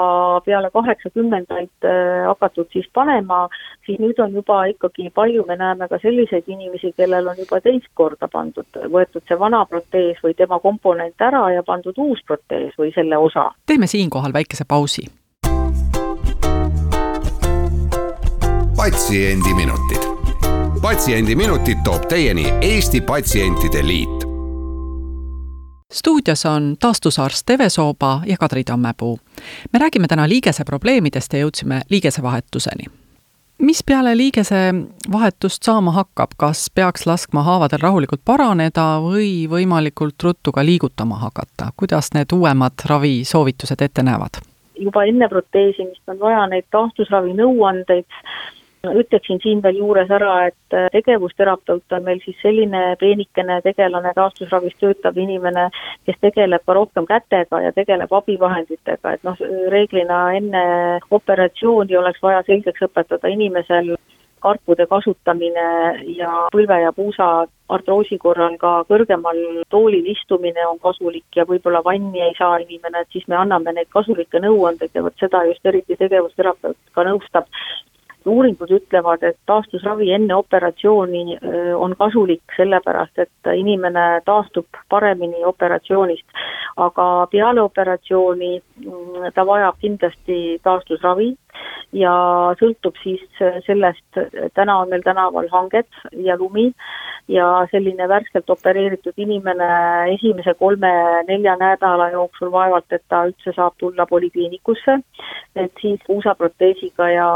peale 0.45 0.69
kaheksakümnendaid 0.73 1.87
äh, 1.87 2.27
hakatud 2.27 2.69
siis 2.73 2.87
panema, 2.93 3.47
siis 3.85 3.99
nüüd 3.99 4.19
on 4.23 4.35
juba 4.35 4.63
ikkagi 4.73 5.09
palju, 5.15 5.45
me 5.47 5.57
näeme 5.59 5.87
ka 5.91 5.99
selliseid 6.01 6.47
inimesi, 6.47 6.93
kellel 6.97 7.31
on 7.31 7.39
juba 7.41 7.61
teist 7.65 7.89
korda 7.93 8.29
pandud, 8.31 8.81
võetud 8.93 9.25
see 9.27 9.39
vana 9.39 9.63
protees 9.69 10.21
või 10.23 10.35
tema 10.37 10.59
komponent 10.63 11.27
ära 11.29 11.47
ja 11.55 11.63
pandud 11.65 11.97
uus 11.97 12.21
protees 12.27 12.75
või 12.79 12.93
selle 12.95 13.17
osa. 13.17 13.49
teeme 13.65 13.87
siinkohal 13.87 14.33
väikese 14.33 14.65
pausi. 14.67 15.07
Patsiendiminutid. 18.91 20.03
patsiendiminutid 20.81 21.77
toob 21.83 22.05
teieni 22.09 22.53
Eesti 22.61 23.01
Patsientide 23.01 23.87
Liit 23.87 24.09
stuudios 25.93 26.45
on 26.45 26.75
taastusarst 26.79 27.49
Eve 27.49 27.69
Sooba 27.69 28.21
ja 28.25 28.37
Kadri 28.39 28.63
Tammepuu. 28.63 29.19
me 29.73 29.79
räägime 29.79 30.07
täna 30.07 30.29
liigese 30.29 30.63
probleemidest 30.65 31.33
ja 31.33 31.39
jõudsime 31.39 31.81
liigesevahetuseni. 31.89 32.83
mis 33.57 33.83
peale 33.85 34.17
liigesevahetust 34.17 35.63
saama 35.63 35.91
hakkab, 35.91 36.29
kas 36.37 36.71
peaks 36.75 37.05
laskma 37.05 37.43
haavadel 37.43 37.79
rahulikult 37.81 38.21
paraneda 38.25 38.99
või 39.01 39.49
võimalikult 39.49 40.23
ruttu 40.23 40.51
ka 40.51 40.65
liigutama 40.65 41.15
hakata, 41.15 41.69
kuidas 41.77 42.09
need 42.13 42.33
uuemad 42.33 42.73
ravisoovitused 42.85 43.81
ette 43.81 44.03
näevad? 44.03 44.41
juba 44.79 45.03
enne 45.03 45.27
proteesimist 45.29 46.09
on 46.09 46.19
vaja 46.19 46.47
neid 46.47 46.65
taastusravi 46.71 47.33
nõuandeid 47.33 48.07
ütleksin 48.87 49.39
siin 49.43 49.63
veel 49.63 49.79
juures 49.81 50.11
ära, 50.11 50.47
et 50.47 50.75
äh, 50.75 50.87
tegevusterapeut 50.93 51.95
on 51.97 52.03
meil 52.03 52.21
siis 52.23 52.37
selline 52.41 52.95
peenikene 52.99 53.59
tegelane, 53.65 54.13
taastusravis 54.15 54.77
töötav 54.79 55.17
inimene, 55.17 55.69
kes 56.07 56.19
tegeleb 56.21 56.63
ka 56.65 56.77
rohkem 56.77 57.07
kätega 57.09 57.61
ja 57.65 57.73
tegeleb 57.75 58.13
abivahenditega, 58.13 59.15
et 59.17 59.27
noh, 59.27 59.41
reeglina 59.73 60.21
enne 60.37 60.63
operatsiooni 61.11 61.97
oleks 61.99 62.23
vaja 62.23 62.43
selgeks 62.47 62.87
õpetada 62.87 63.31
inimesel 63.31 63.97
karpude 64.39 64.85
kasutamine 64.87 65.65
ja 66.15 66.31
põlve 66.53 66.77
ja 66.79 66.93
puusa 66.95 67.27
artroosi 67.69 68.17
korral 68.23 68.55
ka 68.61 68.85
kõrgemal 68.87 69.39
toolil 69.73 70.07
istumine 70.13 70.63
on 70.67 70.79
kasulik 70.79 71.27
ja 71.35 71.45
võib-olla 71.49 71.83
vanni 71.83 72.23
ei 72.23 72.33
saa 72.37 72.57
inimene, 72.63 73.03
et 73.03 73.11
siis 73.11 73.27
me 73.27 73.35
anname 73.35 73.75
neid 73.75 73.91
kasulikke 73.93 74.39
nõuandeid 74.39 74.95
ja 74.95 75.03
vot 75.03 75.19
seda 75.19 75.43
just 75.49 75.65
eriti 75.65 75.99
tegevusterapeut 75.99 76.79
ka 76.95 77.05
nõustab 77.09 77.51
uuringud 78.27 78.71
ütlevad, 78.71 79.23
et 79.23 79.37
taastusravi 79.47 80.11
enne 80.11 80.35
operatsiooni 80.35 81.37
on 81.75 81.95
kasulik 81.99 82.55
sellepärast, 82.57 83.19
et 83.19 83.51
inimene 83.55 84.21
taastub 84.25 84.67
paremini 84.89 85.45
operatsioonist. 85.45 86.25
aga 86.79 87.27
peale 87.31 87.61
operatsiooni 87.61 88.49
mm, 88.59 89.31
ta 89.35 89.43
vajab 89.45 89.75
kindlasti 89.81 90.59
taastusravi 90.63 91.33
ja 91.91 92.13
sõltub 92.59 92.95
siis 93.03 93.23
sellest, 93.65 94.19
täna 94.53 94.77
on 94.79 94.89
meil 94.89 95.03
tänaval 95.03 95.49
hanged 95.51 95.87
ja 96.25 96.37
lumi 96.39 96.69
ja 97.29 97.45
selline 97.71 98.07
värskelt 98.09 98.49
opereeritud 98.49 99.17
inimene 99.17 99.69
esimese 100.15 100.53
kolme-nelja 100.59 101.55
nädala 101.59 102.09
jooksul 102.13 102.51
vaevalt, 102.51 102.89
et 102.91 103.03
ta 103.09 103.23
üldse 103.29 103.53
saab 103.55 103.77
tulla 103.77 104.05
polikliinikusse, 104.09 104.97
et 105.55 105.81
siis 105.81 106.01
puusaproteesiga 106.07 107.09
ja 107.13 107.29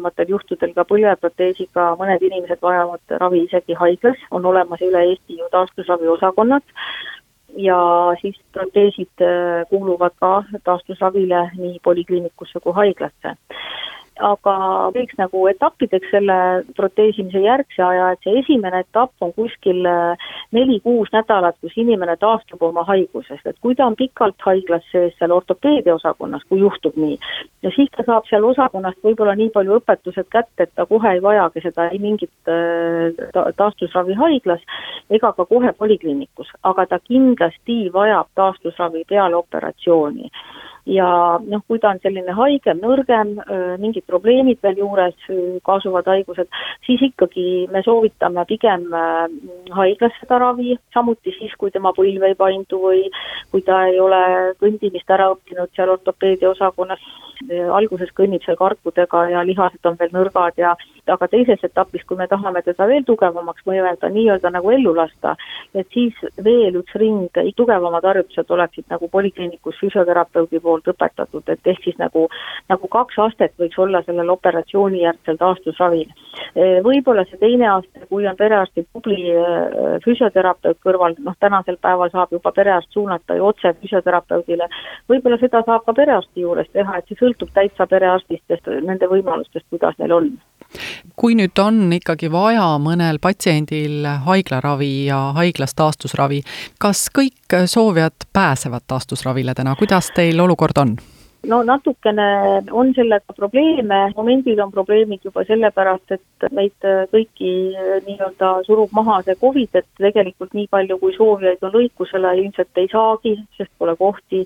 raskematel 0.00 0.30
juhtudel 0.32 0.72
ka 0.74 0.84
põlveproteesiga 0.84 1.96
mõned 1.98 2.22
inimesed 2.22 2.60
vajavad 2.62 3.00
ravi 3.20 3.44
isegi 3.44 3.74
haiglas, 3.74 4.18
on 4.30 4.44
olemas 4.44 4.80
üle 4.80 5.02
Eesti 5.10 5.38
ju 5.38 5.48
taastusraviosakonnad, 5.52 6.62
ja 7.56 7.78
siis 8.20 8.36
proteesid 8.52 9.22
äh, 9.22 9.66
kuuluvad 9.68 10.12
ka 10.20 10.44
taastusravile 10.64 11.50
nii 11.56 11.80
polikliinikusse 11.82 12.60
kui 12.60 12.72
haiglasse 12.72 13.36
aga 14.20 14.54
võiks 14.94 15.16
nagu 15.18 15.42
etappideks 15.50 16.10
selle 16.12 16.36
proteesimise 16.76 17.42
järgse 17.44 17.82
aja, 17.84 18.10
et 18.12 18.24
see 18.24 18.38
esimene 18.40 18.82
etapp 18.84 19.24
on 19.24 19.32
kuskil 19.36 19.86
äh, 19.88 20.28
neli-kuus 20.56 21.12
nädalat, 21.14 21.56
kus 21.60 21.76
inimene 21.80 22.16
taastub 22.20 22.62
oma 22.66 22.84
haigusest, 22.88 23.46
et 23.46 23.58
kui 23.60 23.76
ta 23.78 23.88
on 23.88 23.96
pikalt 23.98 24.40
haiglas 24.46 24.86
sees 24.92 25.16
seal 25.18 25.34
ortopeedia 25.34 25.96
osakonnas, 25.96 26.44
kui 26.48 26.60
juhtub 26.62 26.96
nii, 27.00 27.18
ja 27.64 27.72
siis 27.74 27.90
ta 27.96 28.06
saab 28.06 28.28
seal 28.30 28.46
osakonnast 28.48 29.00
võib-olla 29.06 29.36
nii 29.38 29.52
palju 29.54 29.80
õpetused 29.80 30.30
kätte, 30.32 30.68
et 30.68 30.74
ta 30.74 30.86
kohe 30.90 31.16
ei 31.16 31.22
vajagi 31.24 31.64
seda 31.66 31.90
ei 31.90 32.00
mingit 32.02 32.52
äh, 32.52 33.52
taastusravi 33.56 34.18
haiglas 34.20 34.64
ega 35.10 35.32
ka 35.36 35.46
kohe 35.48 35.72
polikliinikus, 35.78 36.50
aga 36.62 36.86
ta 36.86 37.00
kindlasti 37.04 37.82
vajab 37.94 38.28
taastusravi 38.38 39.06
peale 39.08 39.38
operatsiooni 39.40 40.30
ja 40.86 41.38
noh, 41.44 41.62
kui 41.68 41.78
ta 41.78 41.92
on 41.92 42.00
selline 42.02 42.34
haigem, 42.36 42.80
nõrgem, 42.82 43.34
mingid 43.82 44.06
probleemid 44.08 44.60
veel 44.62 44.80
juures, 44.80 45.16
kaasuvad 45.66 46.08
haigused, 46.10 46.48
siis 46.86 47.02
ikkagi 47.10 47.66
me 47.72 47.82
soovitame 47.86 48.44
pigem 48.48 48.86
haiglas 49.76 50.16
seda 50.20 50.40
ravi, 50.44 50.76
samuti 50.94 51.34
siis, 51.38 51.54
kui 51.58 51.70
tema 51.74 51.92
põlv 51.96 52.28
ei 52.28 52.38
paindu 52.38 52.80
või 52.84 53.06
kui 53.50 53.64
ta 53.66 53.84
ei 53.90 54.00
ole 54.00 54.22
kõndimist 54.60 55.10
ära 55.10 55.30
õppinud 55.34 55.74
seal 55.76 55.92
ortopeedia 55.96 56.52
osakonnas, 56.54 57.02
alguses 57.72 58.10
kõnnib 58.16 58.44
seal 58.44 58.58
karkudega 58.60 59.22
ja 59.32 59.44
lihased 59.46 59.86
on 59.88 59.96
veel 60.00 60.12
nõrgad 60.12 60.58
ja 60.60 60.74
aga 61.10 61.28
teises 61.28 61.62
etapis, 61.64 62.04
kui 62.06 62.18
me 62.18 62.26
tahame 62.30 62.62
teda 62.62 62.86
veel 62.86 63.04
tugevamaks 63.08 63.64
mõjuda, 63.66 64.10
nii-öelda 64.12 64.52
nagu 64.52 64.70
ellu 64.70 64.92
lasta, 64.94 65.34
et 65.74 65.88
siis 65.94 66.16
veel 66.44 66.76
üks 66.80 66.94
ring, 67.00 67.40
tugevamad 67.56 68.04
harjutused 68.06 68.50
oleksid 68.50 68.86
nagu 68.92 69.08
polikliinikus 69.08 69.80
füsioterapeudi 69.80 70.60
poolt 70.60 70.69
õpetatud, 70.78 71.48
et 71.48 71.66
ehk 71.72 71.82
siis 71.84 71.98
nagu, 71.98 72.26
nagu 72.68 72.88
kaks 72.88 73.18
astet 73.18 73.54
võiks 73.60 73.78
olla 73.78 74.02
sellel 74.06 74.30
operatsioonijärgsel 74.30 75.40
taastusravil. 75.40 76.12
võib-olla 76.84 77.24
see 77.28 77.40
teine 77.40 77.68
aste, 77.70 78.06
kui 78.08 78.26
on 78.26 78.36
perearsti 78.36 78.86
tubli 78.92 79.34
füsioterapeut 80.04 80.78
kõrval, 80.84 81.16
noh 81.18 81.36
tänasel 81.40 81.76
päeval 81.80 82.10
saab 82.10 82.32
juba 82.32 82.52
perearst 82.52 82.92
suunata 82.92 83.34
ju 83.34 83.46
otse 83.46 83.74
füsioterapeudile, 83.82 84.68
võib-olla 85.08 85.38
seda 85.38 85.64
saab 85.66 85.84
ka 85.84 85.92
perearsti 85.94 86.46
juures 86.46 86.70
teha, 86.72 86.98
et 86.98 87.08
see 87.08 87.20
sõltub 87.20 87.52
täitsa 87.54 87.86
perearstist, 87.86 88.46
sest 88.48 88.72
nende 88.82 89.10
võimalustest, 89.10 89.66
kuidas 89.70 89.98
neil 89.98 90.12
on 90.12 90.32
kui 91.16 91.36
nüüd 91.38 91.58
on 91.62 91.92
ikkagi 91.92 92.30
vaja 92.32 92.66
mõnel 92.82 93.20
patsiendil 93.22 94.06
haiglaravi 94.26 94.92
ja 95.10 95.20
haiglas 95.36 95.74
taastusravi, 95.78 96.42
kas 96.78 97.08
kõik 97.14 97.60
soovijad 97.66 98.28
pääsevad 98.32 98.86
taastusravile 98.86 99.54
täna, 99.54 99.76
kuidas 99.76 100.12
teil 100.14 100.40
olukord 100.40 100.78
on? 100.78 100.98
No 101.48 101.62
natukene 101.64 102.26
on 102.70 102.92
sellega 102.94 103.32
probleeme, 103.36 104.00
momendil 104.16 104.60
on 104.60 104.72
probleemid 104.72 105.24
juba 105.24 105.44
sellepärast, 105.48 106.12
et 106.16 106.48
meid 106.52 106.88
kõiki 107.12 107.52
nii-öelda 108.06 108.52
surub 108.66 108.92
maha 108.96 109.20
see 109.24 109.38
Covid, 109.40 109.80
et 109.80 109.88
tegelikult 109.96 110.54
nii 110.56 110.68
palju, 110.70 110.98
kui 111.00 111.16
soovijaid 111.16 111.64
on 111.64 111.74
lõikusele, 111.76 112.34
ilmselt 112.42 112.82
ei 112.82 112.90
saagi, 112.92 113.36
sest 113.56 113.72
pole 113.78 113.96
kohti, 113.96 114.44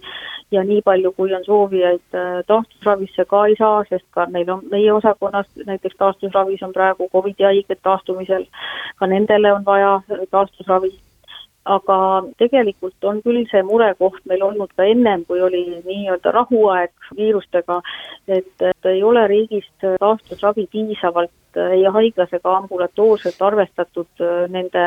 ja 0.55 0.63
nii 0.65 0.83
palju, 0.87 1.13
kui 1.17 1.35
on 1.35 1.45
soovijaid 1.47 2.19
äh, 2.19 2.43
taastusravisse 2.47 3.27
ka 3.31 3.47
ei 3.51 3.57
saa, 3.59 3.83
sest 3.89 4.07
ka 4.15 4.29
meil 4.31 4.51
on, 4.55 4.63
meie 4.71 4.93
osakonnas 4.93 5.51
näiteks 5.67 5.99
taastusravis 5.99 6.63
on 6.63 6.75
praegu 6.77 7.09
Covidi 7.13 7.49
haiged 7.49 7.83
taastumisel, 7.83 8.47
ka 8.99 9.11
nendele 9.11 9.53
on 9.53 9.67
vaja 9.67 9.99
taastusravi 10.31 10.93
aga 11.65 11.99
tegelikult 12.39 13.05
on 13.09 13.23
küll 13.25 13.47
see 13.51 13.63
murekoht 13.65 14.21
meil 14.29 14.43
olnud 14.45 14.73
ka 14.77 14.85
ennem, 14.85 15.25
kui 15.25 15.41
oli 15.43 15.63
nii-öelda 15.85 16.33
rahuaeg 16.37 16.93
viirustega, 17.17 17.81
et 18.29 18.69
ei 18.91 19.03
ole 19.03 19.27
riigist 19.29 19.89
taastusravi 20.01 20.67
piisavalt 20.73 21.33
ei 21.57 21.85
haiglas 21.97 22.33
ega 22.35 22.57
ambulatoorselt 22.57 23.43
arvestatud 23.43 24.21
äh, 24.21 24.49
nende 24.51 24.85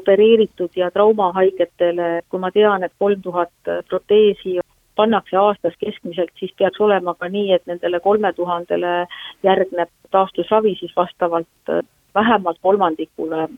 opereeritud 0.00 0.76
ja 0.76 0.90
traumahaigetele, 0.90 2.20
kui 2.28 2.40
ma 2.40 2.50
tean, 2.52 2.84
et 2.84 2.92
kolm 2.98 3.22
tuhat 3.22 3.72
proteesi 3.88 4.58
pannakse 4.96 5.36
aastas 5.36 5.74
keskmiselt, 5.80 6.30
siis 6.38 6.52
peaks 6.58 6.80
olema 6.80 7.14
ka 7.18 7.28
nii, 7.28 7.52
et 7.56 7.66
nendele 7.66 8.00
kolme 8.00 8.32
tuhandele 8.32 9.06
järgneb 9.42 9.90
taastusravi 10.14 10.76
siis 10.80 10.94
vastavalt 10.96 11.72
äh, 11.72 11.82
vähemalt 12.14 12.58
kolmandikule 12.62 13.48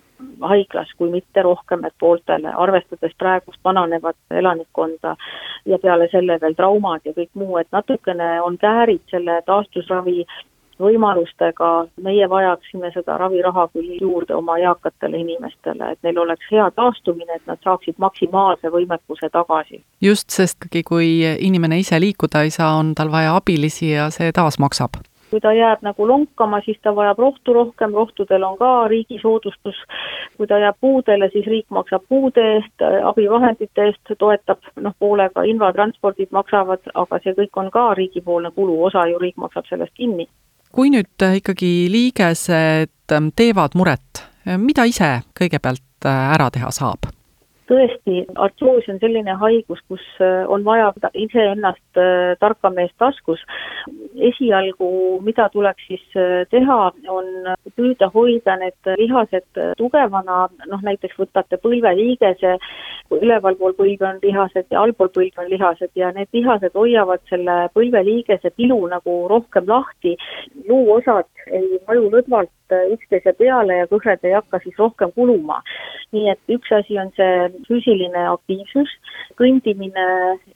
haiglas, 0.40 0.88
kui 0.96 1.10
mitte 1.10 1.42
rohkem, 1.42 1.84
et 1.84 1.94
pooltele, 1.98 2.52
arvestades 2.56 3.12
praegust 3.18 3.60
vananevat 3.64 4.16
elanikkonda 4.30 5.16
ja 5.66 5.78
peale 5.78 6.08
selle 6.12 6.38
veel 6.40 6.54
traumad 6.54 7.04
ja 7.04 7.12
kõik 7.12 7.32
muu, 7.34 7.56
et 7.60 7.68
natukene 7.72 8.36
on 8.42 8.58
käärid 8.58 9.04
selle 9.10 9.42
taastusravi 9.46 10.24
võimalustega, 10.80 11.70
meie 12.04 12.28
vajaksime 12.28 12.90
seda 12.92 13.16
raviraha 13.20 13.68
küll 13.72 13.96
juurde 14.00 14.34
oma 14.36 14.58
eakatele 14.60 15.22
inimestele, 15.24 15.92
et 15.92 15.98
neil 16.04 16.20
oleks 16.20 16.50
hea 16.52 16.68
taastumine, 16.76 17.38
et 17.38 17.46
nad 17.48 17.60
saaksid 17.64 17.96
maksimaalse 17.98 18.72
võimekuse 18.72 19.30
tagasi. 19.32 19.82
just, 20.00 20.30
sest 20.30 20.68
kui 20.84 21.10
inimene 21.24 21.78
ise 21.78 22.00
liikuda 22.00 22.44
ei 22.44 22.50
saa, 22.50 22.74
on 22.76 22.94
tal 22.94 23.12
vaja 23.12 23.36
abilisi 23.36 23.90
ja 23.90 24.10
see 24.10 24.32
taas 24.32 24.58
maksab 24.58 25.00
kui 25.36 25.42
ta 25.44 25.52
jääb 25.52 25.82
nagu 25.84 26.06
lonkama, 26.08 26.62
siis 26.64 26.78
ta 26.82 26.94
vajab 26.96 27.18
rohtu 27.20 27.52
rohkem, 27.52 27.92
rohtudel 27.92 28.44
on 28.46 28.54
ka 28.56 28.88
riigi 28.88 29.18
soodustus. 29.20 29.76
kui 30.36 30.46
ta 30.46 30.58
jääb 30.58 30.76
puudele, 30.80 31.28
siis 31.32 31.46
riik 31.46 31.66
maksab 31.70 32.02
puude 32.08 32.40
eest, 32.54 32.84
abivahendite 33.04 33.84
eest 33.84 34.14
toetab, 34.18 34.64
noh 34.80 34.94
poolega 34.98 35.44
invatranspordid 35.44 36.32
maksavad, 36.32 36.80
aga 36.94 37.18
see 37.24 37.36
kõik 37.36 37.60
on 37.60 37.70
ka 37.70 37.84
riigipoolne 37.94 38.50
kulu, 38.56 38.78
osa 38.88 39.04
ju 39.10 39.18
riik 39.20 39.36
maksab 39.36 39.68
sellest 39.68 39.92
kinni. 39.94 40.28
kui 40.72 40.88
nüüd 40.90 41.28
ikkagi 41.36 41.88
liigesed 41.92 43.16
teevad 43.36 43.76
muret, 43.76 44.24
mida 44.56 44.84
ise 44.84 45.20
kõigepealt 45.36 46.08
ära 46.08 46.50
teha 46.52 46.70
saab? 46.70 47.12
tõesti, 47.70 48.24
artroos 48.38 48.86
on 48.90 49.00
selline 49.02 49.34
haigus, 49.40 49.82
kus 49.90 50.04
äh, 50.22 50.44
on 50.52 50.64
vaja 50.66 50.92
iseennast 51.14 52.00
äh, 52.00 52.34
tarka 52.40 52.70
meest 52.70 52.94
taskus. 53.02 53.42
Esialgu, 54.30 54.88
mida 55.24 55.48
tuleks 55.52 55.86
siis 55.88 56.04
äh, 56.16 56.44
teha, 56.50 56.78
on 57.12 57.28
püüda 57.76 58.08
hoida 58.14 58.56
need 58.60 58.90
lihased 59.00 59.62
tugevana, 59.78 60.46
noh 60.70 60.84
näiteks 60.86 61.18
võtate 61.20 61.58
põlveliigese, 61.62 62.56
ülevalpool 63.14 63.76
põlve 63.78 64.08
on 64.08 64.20
lihased 64.22 64.66
ja 64.70 64.82
allpool 64.82 65.12
põlve 65.14 65.44
on 65.44 65.50
lihased 65.50 65.92
ja 65.94 66.10
need 66.16 66.32
lihased 66.34 66.74
hoiavad 66.74 67.22
selle 67.30 67.58
põlveliigese 67.76 68.52
pilu 68.56 68.80
nagu 68.90 69.18
rohkem 69.30 69.68
lahti, 69.68 70.16
luuosad 70.68 71.28
ei 71.46 71.78
vaju 71.86 72.10
lõdvalt 72.10 72.50
üksteise 72.74 73.32
peale 73.38 73.82
ja 73.82 73.86
kõhred 73.90 74.24
ei 74.26 74.34
hakka 74.34 74.58
siis 74.64 74.78
rohkem 74.78 75.12
kuluma. 75.14 75.62
nii 76.12 76.30
et 76.30 76.52
üks 76.54 76.72
asi 76.72 76.98
on 76.98 77.10
see 77.16 77.48
füüsiline 77.68 78.26
aktiivsus, 78.30 78.90
kõndimine 79.38 80.06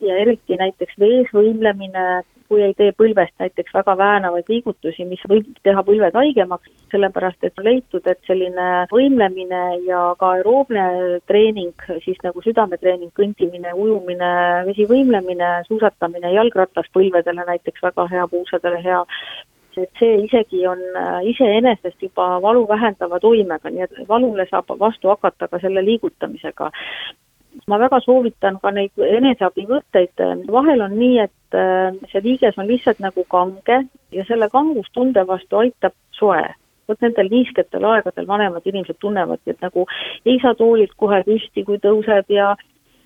ja 0.00 0.18
eriti 0.22 0.56
näiteks 0.56 0.98
vees 0.98 1.30
võimlemine, 1.34 2.22
kui 2.50 2.64
ei 2.66 2.74
tee 2.74 2.90
põlvest 2.98 3.36
näiteks 3.38 3.74
väga 3.76 3.94
väänavaid 3.98 4.48
liigutusi, 4.50 5.06
mis 5.06 5.22
võib 5.30 5.46
teha 5.62 5.84
põlved 5.86 6.16
haigemaks, 6.18 6.72
sellepärast 6.90 7.46
et 7.46 7.62
on 7.62 7.68
leitud, 7.68 8.06
et 8.10 8.18
selline 8.26 8.66
võimlemine 8.90 9.62
ja 9.86 10.02
ka 10.18 10.32
aeroobne 10.36 10.86
treening, 11.30 11.86
siis 12.04 12.18
nagu 12.26 12.42
südametreening, 12.42 13.14
kõndimine, 13.14 13.70
ujumine, 13.84 14.32
vesivõimlemine, 14.66 15.52
suusatamine, 15.68 16.34
jalgratas 16.34 16.90
põlvedele 16.96 17.46
näiteks 17.52 17.86
väga 17.86 18.08
hea, 18.10 18.26
puusadele 18.34 18.82
hea, 18.82 19.04
et 19.78 20.02
see 20.02 20.18
isegi 20.26 20.64
on 20.66 20.80
äh, 20.98 21.22
iseenesest 21.30 22.02
juba 22.02 22.40
valu 22.42 22.66
vähendava 22.68 23.20
toimega, 23.22 23.70
nii 23.70 23.86
et 23.86 24.00
valule 24.08 24.46
saab 24.50 24.72
vastu 24.80 25.12
hakata 25.12 25.48
ka 25.48 25.60
selle 25.62 25.84
liigutamisega. 25.86 26.70
Ma 27.68 27.78
väga 27.78 28.00
soovitan 28.04 28.58
ka 28.62 28.72
neid 28.74 29.04
eneseabivõtteid, 29.06 30.22
vahel 30.50 30.84
on 30.86 30.96
nii, 30.98 31.18
et 31.26 31.58
äh, 31.58 31.94
see 32.12 32.24
liiges 32.24 32.58
on 32.58 32.68
lihtsalt 32.70 33.00
nagu 33.02 33.24
kange 33.30 33.82
ja 34.14 34.24
selle 34.28 34.48
kangustunde 34.52 35.26
vastu 35.26 35.62
aitab 35.62 35.94
soe. 36.16 36.42
Vot 36.88 37.02
nendel 37.04 37.30
niisketel 37.30 37.84
aegadel 37.86 38.26
vanemad 38.26 38.66
inimesed 38.66 38.98
tunnevadki, 38.98 39.54
et 39.54 39.62
nagu 39.62 39.86
ei 40.26 40.40
saa 40.42 40.56
toolilt 40.58 40.96
kohe 40.98 41.22
püsti, 41.26 41.64
kui 41.66 41.78
tõuseb 41.82 42.32
ja 42.34 42.54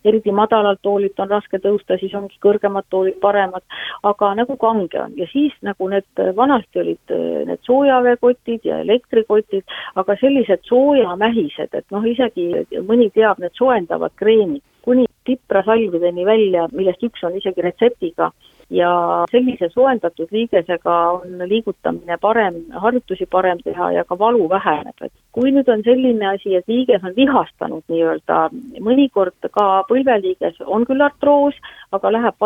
eriti 0.04 0.32
madalalt 0.32 0.82
toolilt 0.82 1.20
on 1.20 1.30
raske 1.30 1.58
tõusta, 1.62 1.98
siis 2.00 2.14
ongi 2.14 2.36
kõrgemad 2.44 2.86
toolid 2.90 3.18
paremad, 3.22 3.64
aga 4.02 4.34
nagu 4.40 4.56
kange 4.60 5.00
on. 5.00 5.16
Ja 5.16 5.26
siis 5.32 5.54
nagu 5.62 5.88
need 5.88 6.24
vanasti 6.36 6.82
olid 6.82 7.16
need 7.48 7.64
soojaveekotid 7.68 8.68
ja 8.68 8.80
elektrikotid, 8.84 9.64
aga 10.00 10.16
sellised 10.20 10.66
soojamähised, 10.68 11.72
et 11.72 11.86
noh, 11.94 12.04
isegi 12.06 12.50
mõni 12.84 13.10
teab, 13.14 13.40
need 13.42 13.56
soojendavad 13.58 14.14
kreemid 14.20 14.62
kuni 14.84 15.06
tiprasalvideni 15.24 16.26
välja, 16.28 16.68
millest 16.72 17.02
üks 17.06 17.24
on 17.24 17.38
isegi 17.38 17.64
retseptiga 17.64 18.30
ja 18.70 18.90
sellise 19.30 19.68
soojendatud 19.72 20.28
liigesega 20.30 20.94
on 21.10 21.44
liigutamine 21.48 22.16
parem, 22.20 22.60
harjutusi 22.84 23.26
parem 23.30 23.58
teha 23.64 23.90
ja 23.92 24.04
ka 24.04 24.18
valu 24.18 24.48
väheneb, 24.48 24.96
et 25.02 25.12
kui 25.32 25.52
nüüd 25.52 25.68
on 25.68 25.82
selline 25.84 26.28
asi, 26.34 26.54
et 26.56 26.68
liiges 26.68 27.04
on 27.04 27.16
vihastanud 27.16 27.84
nii-öelda, 27.92 28.48
mõnikord 28.80 29.50
ka 29.52 29.84
põlveliiges 29.88 30.60
on 30.66 30.86
küll 30.88 31.04
artroos, 31.04 31.58
aga 31.92 32.12
läheb 32.12 32.38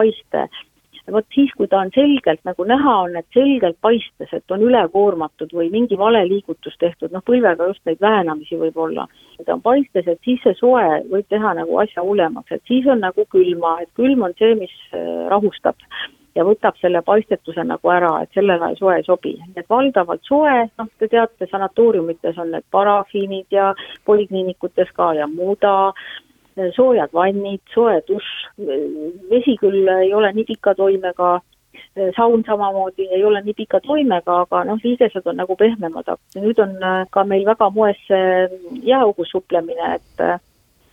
paiste 1.09 1.13
vot 1.13 1.27
siis, 1.35 1.53
kui 1.57 1.69
ta 1.69 1.81
on 1.81 1.91
selgelt 1.95 2.41
nagu 2.45 2.65
näha 2.65 2.95
on, 3.05 3.17
et 3.17 3.27
selgelt 3.33 3.79
paistes, 3.81 4.33
et 4.33 4.51
on 4.51 4.63
ülekoormatud 4.63 5.53
või 5.53 5.71
mingi 5.71 5.97
vale 5.97 6.27
liigutus 6.29 6.77
tehtud, 6.79 7.13
noh 7.13 7.23
põlvega 7.25 7.69
just 7.69 7.81
neid 7.87 8.01
väänamisi 8.01 8.59
võib 8.59 8.77
olla, 8.77 9.07
ta 9.45 9.55
on 9.55 9.63
paistes, 9.63 10.07
et 10.07 10.21
siis 10.25 10.41
see 10.43 10.55
soe 10.55 11.03
võib 11.11 11.27
teha 11.29 11.55
nagu 11.55 11.79
asja 11.79 12.03
hullemaks, 12.03 12.53
et 12.53 12.63
siis 12.67 12.87
on 12.87 13.01
nagu 13.01 13.25
külma, 13.31 13.81
et 13.83 13.91
külm 13.95 14.23
on 14.23 14.35
see, 14.39 14.55
mis 14.55 14.75
äh, 14.93 15.29
rahustab 15.29 15.77
ja 16.37 16.45
võtab 16.45 16.77
selle 16.79 17.03
paistetuse 17.03 17.65
nagu 17.65 17.91
ära, 17.91 18.23
et 18.23 18.31
sellel 18.35 18.63
ajal 18.63 18.79
soe 18.79 18.97
ei 18.99 19.05
sobi. 19.07 19.35
et 19.57 19.67
valdavalt 19.69 20.23
soe, 20.23 20.69
noh, 20.79 20.89
te 20.99 21.09
teate, 21.09 21.49
sanatooriumites 21.51 22.39
on 22.39 22.53
need 22.53 22.67
parafiinid 22.71 23.47
ja 23.51 23.73
polikliinikutes 24.05 24.93
ka 24.95 25.15
ja 25.15 25.27
muda, 25.27 25.93
soojad 26.77 27.13
vannid, 27.15 27.63
soe 27.75 28.01
dušš, 28.09 28.33
vesi 29.31 29.57
küll 29.61 29.89
ei 29.99 30.13
ole 30.15 30.33
nii 30.37 30.47
pika 30.49 30.75
toimega, 30.79 31.39
saun 32.17 32.43
samamoodi 32.47 33.09
ei 33.15 33.25
ole 33.25 33.43
nii 33.45 33.55
pika 33.59 33.81
toimega, 33.85 34.43
aga 34.47 34.65
noh, 34.69 34.83
liigesed 34.85 35.27
on 35.27 35.39
nagu 35.41 35.57
pehmemad, 35.59 36.11
nüüd 36.37 36.61
on 36.63 36.77
ka 37.15 37.25
meil 37.25 37.47
väga 37.49 37.71
moes 37.75 38.03
jääaugus 38.09 39.35
suplemine, 39.35 39.95
et 39.99 40.27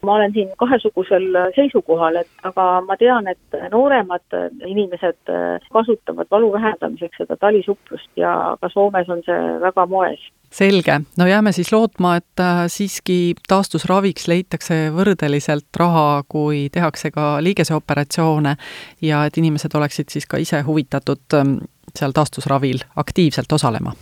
ma 0.05 0.15
olen 0.15 0.33
siin 0.33 0.51
kahesugusel 0.57 1.25
seisukohal, 1.55 2.21
et 2.21 2.47
aga 2.49 2.65
ma 2.85 2.97
tean, 3.01 3.27
et 3.31 3.59
nooremad 3.71 4.37
inimesed 4.65 5.33
kasutavad 5.73 6.29
valu 6.31 6.51
vähendamiseks 6.53 7.23
seda 7.23 7.37
talisuplust 7.41 8.11
ja 8.19 8.55
ka 8.61 8.69
Soomes 8.73 9.09
on 9.09 9.23
see 9.25 9.41
väga 9.65 9.85
moes. 9.89 10.29
Selge, 10.55 10.99
no 11.17 11.27
jääme 11.27 11.51
siis 11.55 11.71
lootma, 11.73 12.15
et 12.21 12.39
äh, 12.39 12.63
siiski 12.71 13.35
taastusraviks 13.47 14.29
leitakse 14.31 14.79
võrdeliselt 14.95 15.69
raha, 15.77 16.23
kui 16.29 16.67
tehakse 16.71 17.11
ka 17.11 17.35
liigeseoperatsioone 17.43 18.55
ja 19.03 19.25
et 19.27 19.37
inimesed 19.41 19.75
oleksid 19.75 20.13
siis 20.13 20.27
ka 20.29 20.39
ise 20.41 20.61
huvitatud 20.67 21.39
ähm, 21.39 21.57
seal 21.95 22.15
taastusravil 22.15 22.83
aktiivselt 22.95 23.51
osalema 23.51 23.95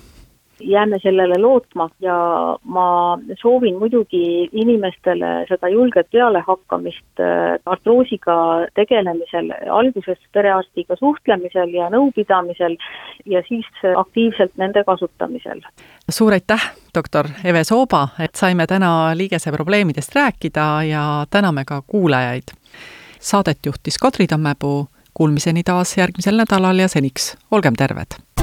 jääme 0.60 1.00
sellele 1.04 1.42
lootma 1.42 1.89
ja 2.00 2.16
ma 2.63 3.20
soovin 3.42 3.78
muidugi 3.80 4.50
inimestele 4.52 5.46
seda 5.50 5.70
julget 5.70 6.08
pealehakkamist 6.12 7.20
äh, 7.20 7.60
artroosiga 7.66 8.36
tegelemisel, 8.74 9.52
alguses 9.72 10.18
perearstiga 10.34 10.96
suhtlemisel 11.00 11.74
ja 11.74 11.89
nõupidamisel 11.89 12.78
ja 13.26 13.42
siis 13.48 13.68
aktiivselt 13.98 14.58
nende 14.58 14.84
kasutamisel. 14.84 15.62
suur 16.10 16.34
aitäh, 16.34 16.72
doktor 16.96 17.28
Eve 17.46 17.63
Sooba, 17.63 18.08
et 18.20 18.36
saime 18.36 18.68
täna 18.68 19.12
liigese 19.18 19.52
probleemidest 19.52 20.16
rääkida 20.16 20.84
ja 20.89 21.26
täname 21.30 21.66
ka 21.66 21.82
kuulajaid. 21.88 22.54
Saadet 23.20 23.66
juhtis 23.66 23.98
Kadri 23.98 24.28
Tammepuu, 24.28 24.88
kuulmiseni 25.13 25.63
taas 25.63 25.98
järgmisel 25.98 26.38
nädalal 26.38 26.80
ja 26.80 26.88
seniks 26.88 27.38
olgem 27.52 27.74
terved! 27.78 28.42